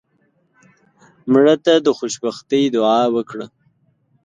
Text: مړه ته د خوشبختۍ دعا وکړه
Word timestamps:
مړه 1.31 1.55
ته 1.65 1.73
د 1.85 1.87
خوشبختۍ 1.97 2.63
دعا 2.75 3.01
وکړه 3.15 3.45